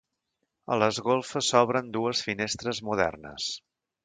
[0.75, 3.53] A les golfes s'obren dues finestres modernes.